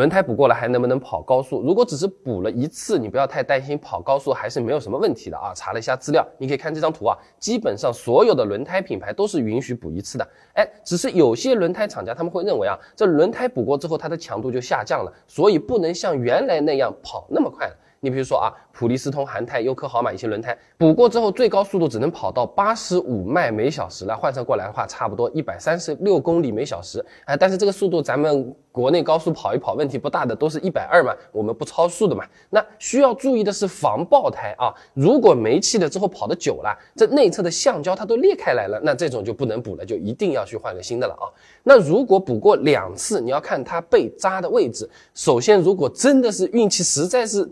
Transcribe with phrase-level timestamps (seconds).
[0.00, 1.60] 轮胎补过了还能不能跑高速？
[1.60, 5.52] 如果只是补了一次，你不要太担心，跑高速还是没有什么问题的啊。
[5.54, 10.26] 查了一下资料，你可以看这张图啊，基本上所有的轮胎品牌都是允许补一次的。
[10.54, 17.76] 哎，只是有些轮胎厂家他们会认为啊，这轮胎补过之后它的强度就下降了，所以不能像原来那样跑那么快了。
[18.02, 27.04] 你比如说啊，普利司通、韩泰、优科豪马一些轮胎补过之后，最高速度只能跑到八十五迈每小时，来换算过来的话，差不多一百三十六公里每小时。
[27.26, 32.24] 哎，但是这个速度咱们国内高速跑一跑问题不大的，都是一百二嘛，我们不超速的嘛。
[32.48, 41.28] 那需要注意的是防爆胎啊，如果没气了之后跑的久了，这内侧的橡胶它都裂开来了，那这种就不能补了，就一定要去换个新的了啊。
[41.62, 44.88] 那如果补过两次，你要看它被扎的位置。
[45.12, 47.46] 首先，如果真的是运气实在是。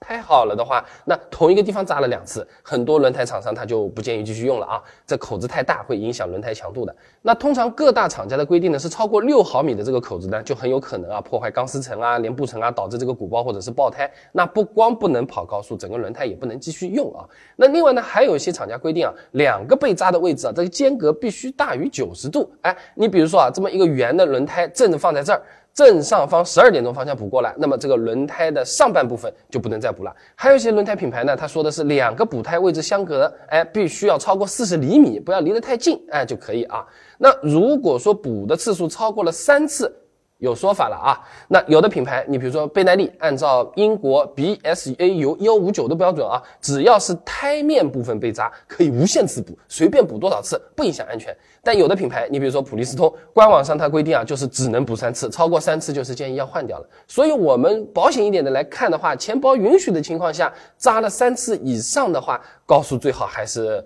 [0.00, 6.94] 太好了的话，那同一个地方扎了两次，很多轮胎厂商他就不建议继续用了啊，这口子太大，会影响轮胎强度的。
[7.20, 14.10] 那通常各大厂家的规定呢是超过六毫米的这个口子呢，就很有可能啊破坏钢丝层啊、连布层啊，导致这个鼓包或者是爆胎。
[14.32, 17.26] 那不光不能跑高速，整个轮胎也不能继续用啊。
[17.56, 22.50] 那另外呢，还有一些厂家规定啊，两个被扎的位置啊，这个间隔必须大于九十度。
[22.62, 25.42] 哎，你比如说啊，这么一个圆的轮胎正着放在这儿。
[25.78, 30.12] 正上方十二点钟方向补过来，那么这个轮胎的上半部分就不能再补了。
[30.34, 36.84] 还有一些轮胎品牌呢，他说的是两个补胎位置相隔，哎，必须要超过四十厘米，不要离得太近，哎就可以啊。
[37.16, 39.94] 那如果说补的次数超过了三次。
[40.38, 51.36] 有说法了啊，那有的品牌，你比如说倍耐力，按照英国 BSA U 幺五九的标准啊，只要是胎面部分被扎，可以无限次补，随便补多少次，不影响安全。
[51.60, 56.88] 但有的品牌，你比如说普利司通，官网上它规定啊，就是只能补三次，超过三次就是建议要换掉了。
[57.08, 63.84] 所以我们保险一点的来看的话，钱包允许的情况下，扎了三次以上的话，高速最好还是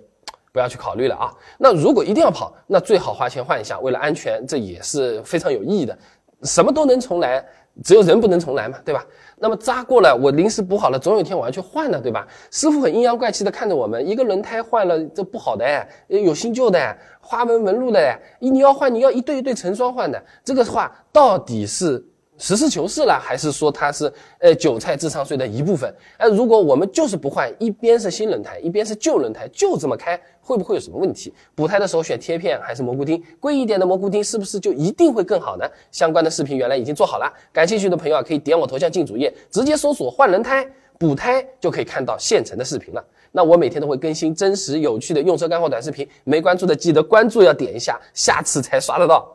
[0.53, 1.33] 不要去考虑了啊。
[1.57, 5.97] 那如果一定要跑，那最好花钱换一下，为了安全，这也是非常有意义的。
[6.43, 7.45] 什么都能重来，
[7.85, 9.05] 只有人不能重来嘛，对吧？
[9.39, 12.27] 那么扎过了，我临时补好了，总有一天我要去换的，对吧？
[12.51, 22.05] 师傅很阴阳怪气的看着我们，一个轮胎换了，这不好的哎，有新旧的，花纹纹路的哎，你要换，你要一对一对成双换的，这个话到底是？
[22.39, 25.95] 实事求是了，还是说它是呃韭菜智商税的一部分？
[26.17, 31.33] 哎，如果我们就是不换，一边是新轮胎，一边是旧轮胎，就这么开，会不会有什么问题？
[31.55, 33.23] 补胎的时候选贴片还是蘑菇钉？
[33.39, 35.65] 贵一点的蘑菇钉是不是就一定会更好呢？
[35.91, 40.67] 相关的视频原来已经做好了，感兴趣的朋友啊，可以点我头像进主页，直接搜索换轮胎
[40.99, 43.05] 补胎，就可以看到现成的视频了。
[43.31, 49.27] 那我每天都会更新真实有趣的用车干货短视频，没关注的记得关注，要点一下，下次才刷得到。